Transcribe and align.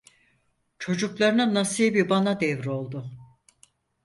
Çocuklarının 0.79 1.53
nasibi 1.53 2.09
bana 2.09 2.39
devroldu. 2.39 3.11